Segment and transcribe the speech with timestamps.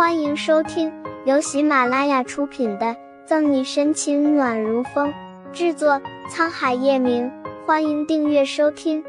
[0.00, 0.90] 欢迎收听
[1.26, 2.86] 由喜马拉雅出品的
[3.26, 5.12] 《赠你深情暖如风》，
[5.52, 7.30] 制作沧海夜明。
[7.66, 9.04] 欢迎订阅收听。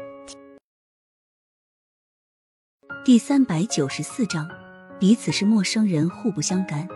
[3.06, 4.46] 第三百九十四章，
[5.00, 6.86] 彼此是陌生人，互不相干。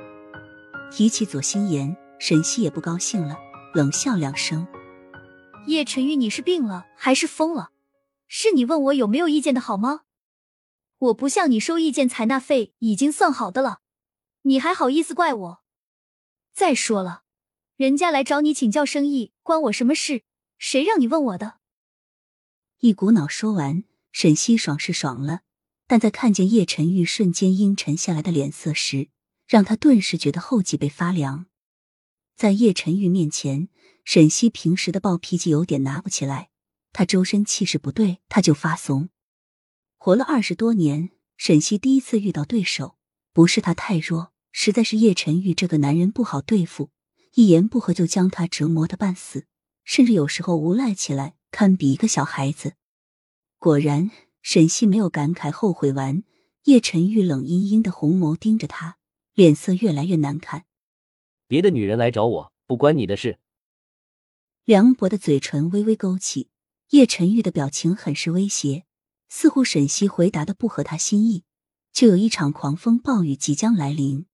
[0.92, 3.38] 提起左心言，沈西也不高兴了，
[3.72, 4.68] 冷笑两声
[5.68, 7.70] ：“叶晨玉，你是病了还是疯了？
[8.28, 10.02] 是你问我有没有意见的好吗？
[10.98, 13.78] 我不向你收意见采纳费已经算好的了，
[14.46, 15.62] 你还好意思怪我？
[16.52, 17.24] 再说了，
[17.74, 20.22] 人家来找你请教生意，关我什么事？
[20.56, 21.59] 谁让你问我的？”
[22.78, 23.82] 一股脑说完，
[24.12, 25.41] 沈西爽是爽了。
[25.88, 29.09] 但在看见叶晨玉瞬间阴沉下来的脸色时，
[29.48, 31.47] 让他顿时觉得后脊背发凉。
[32.36, 33.69] 在叶晨玉面前，
[34.05, 36.50] 沈西平时的暴脾气有点拿不起来。
[36.92, 39.08] 他周身气势不对，他就发怂。
[39.97, 42.97] 活了二十多年，沈西第一次遇到对手，
[43.33, 46.88] 不是他太弱，实在是叶晨玉这个男人不好对付，
[47.34, 49.44] 一言不合就将他折磨的半死，
[49.84, 52.72] 甚至有时候无赖起来，堪比一个小孩子。
[53.58, 54.11] 果然。
[54.41, 56.22] 沈西没有感慨后悔完，
[56.67, 58.97] 叶晨玉冷阴阴的红眸盯着他，
[59.34, 60.67] 脸色越来越难看。
[61.48, 63.41] 别的女人来找我，不关你的事。
[64.64, 66.50] 梁博的嘴唇微微勾起，
[66.91, 68.84] 叶晨玉的表情很是威胁，
[69.28, 71.42] 似乎沈西回答的不合他心意，
[71.92, 74.27] 就有一场狂风暴雨即将来临。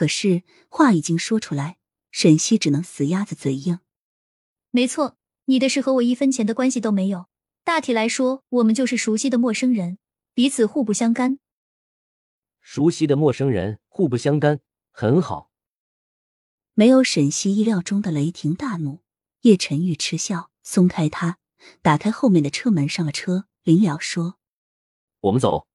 [0.00, 1.76] 可是话已经说出来，
[2.10, 3.80] 沈西只能死鸭子嘴硬。
[4.70, 7.26] 没错，你的事和我一分钱的关系都没有。
[7.64, 9.98] 大体来说，我们就是熟悉的陌生人，
[10.32, 11.38] 彼此互不相干。
[12.62, 15.50] 熟悉的陌生人，互不相干，很好。
[16.72, 19.02] 没有沈西意料中的雷霆大怒，
[19.42, 21.36] 叶晨玉嗤笑，松开他，
[21.82, 23.44] 打开后面的车门，上了车。
[23.64, 24.38] 临了说
[25.20, 25.66] ：“我们走。”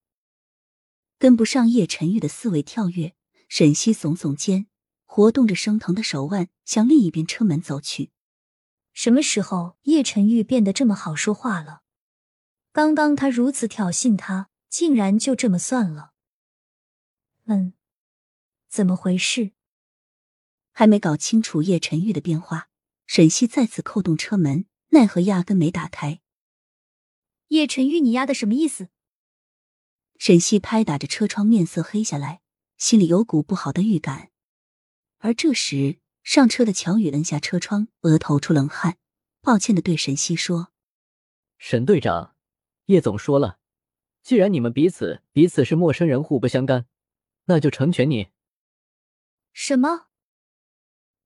[1.19, 3.14] 跟不上叶晨玉的思维跳跃，
[3.47, 4.67] 沈西耸耸肩，
[5.05, 8.11] 活动着生疼的手腕，向另一边车门走去。
[8.93, 11.83] 什么时候叶晨玉变得这么好说话了？
[12.71, 16.13] 刚刚他如此挑衅他，竟然就这么算了？
[17.45, 17.73] 嗯，
[18.67, 19.51] 怎么回事？
[20.71, 22.69] 还没搞清楚叶晨玉的变化，
[23.05, 26.21] 沈西再次扣动车门，奈何压根没打开。
[27.49, 28.89] 叶晨玉，你丫的什么意思？
[30.17, 32.41] 沈西拍打着车窗，面色黑下来，
[32.77, 34.31] 心里有股不好的预感。
[35.19, 35.99] 而这时。
[36.25, 38.97] 上车的乔宇摁下车窗，额头出冷汗，
[39.41, 40.69] 抱歉的对沈西说
[41.59, 42.35] ：“沈队长，
[42.85, 43.59] 叶总说了，
[44.23, 46.87] 既然你们彼此彼此是陌生人，互不相干，
[47.43, 48.29] 那就成全你。”
[49.53, 50.07] 什么？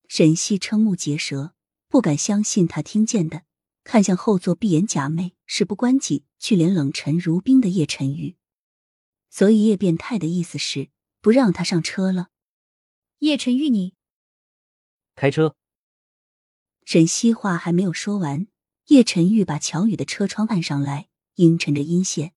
[0.10, 1.54] 沈西瞠目结舌，
[1.88, 3.44] 不敢相信他听见的，
[3.86, 8.36] 看向后座闭眼假寐、事不关己却脸冷沉如冰的叶晨宇。
[9.30, 10.90] 所以叶变态的意思是
[11.22, 12.30] 不让他上车了。
[13.20, 13.96] 叶晨玉，你。
[15.16, 15.56] 开车。
[16.86, 18.48] 沈西话还没有说完，
[18.88, 22.34] 叶晨玉把乔宇的车窗按上来，阴沉着阴线。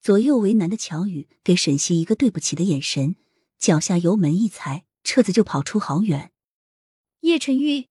[0.00, 3.16] 左右为难的乔宇给沈西一个对不起的眼神，
[3.58, 6.32] 脚下油门一踩，车子就跑出好远。
[7.20, 7.88] 叶晨玉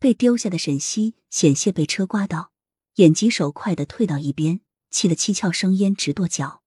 [0.00, 2.52] 被丢下的沈西险些被车刮到，
[2.96, 6.64] 眼疾手快的退到一边，气得七窍生烟，直跺脚。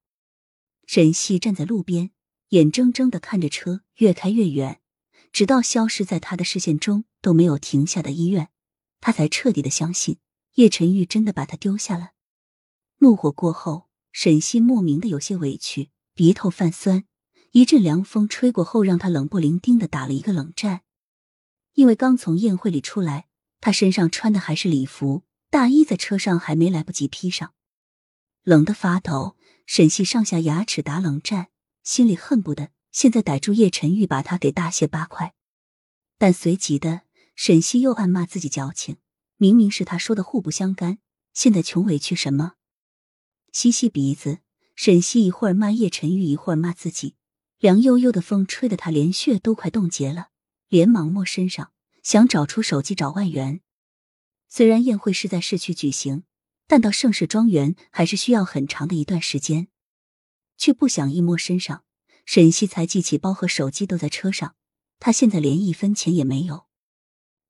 [0.94, 2.12] 沈西站在路边，
[2.50, 4.80] 眼睁睁的看着车越开越远。
[5.32, 8.50] 直到消失在他的视线中都没有停下的医院，
[9.02, 10.20] 他才彻底的相信
[10.54, 12.12] 叶晨玉真的把他丢下了。
[13.00, 17.06] 怒火过后，沈西莫名的有些委屈，鼻头泛酸。
[17.54, 20.82] 一阵凉风吹过后，让他冷不灵丁的打了一个冷战。
[21.74, 23.26] 因为刚从宴会里出来，
[23.60, 27.56] 他身上穿的还是礼服，大衣在车上还没来不及披上，
[28.44, 29.36] 冷得发抖。
[29.66, 31.50] 沈西上下牙齿打冷战，
[31.84, 32.72] 心里恨不得。
[32.92, 35.34] 现在逮住叶晨玉，把他给大卸八块。
[36.20, 37.02] 但随即的
[37.36, 38.98] 沈西又暗骂自己矫情，
[39.38, 41.00] 明明是他说的互不相干，
[41.34, 42.54] 现在穷委屈什么？
[43.52, 44.40] 吸吸鼻子，
[44.76, 47.16] 沈西一会儿骂叶晨玉，一会儿骂自己。
[47.58, 50.28] 凉悠悠的风吹得他连血都快冻结了，
[50.68, 51.72] 连忙摸身上，
[52.04, 53.62] 想找出手机找万元。
[54.48, 56.26] 虽然宴会是在市区举行，
[56.68, 59.68] 但到盛世庄园还是需要很长的一段时间，
[60.58, 61.84] 却不想一摸身上。
[62.26, 64.56] 沈西才记起包和手机都在车上，
[65.00, 66.68] 他现在连一分钱也没有，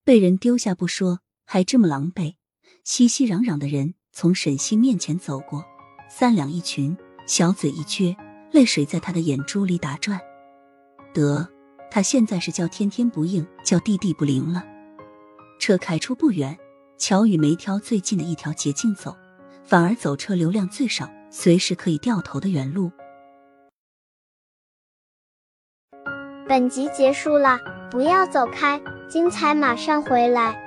[0.03, 2.35] 被人丢下不说，还这么狼狈。
[2.83, 5.63] 熙熙攘攘的人从沈西面前走过，
[6.09, 8.17] 三两一群，小嘴一撅，
[8.51, 10.19] 泪水在他的眼珠里打转。
[11.13, 11.47] 得，
[11.91, 14.65] 他现在是叫天天不应，叫地地不灵了。
[15.59, 16.57] 车开出不远，
[16.97, 19.15] 乔宇没挑最近的一条捷径走，
[19.63, 22.91] 反而走车流量最少、随时可以掉头的原路。
[26.47, 27.59] 本集结束了，
[27.91, 28.79] 不要走开，
[29.09, 30.62] 精彩马上回来。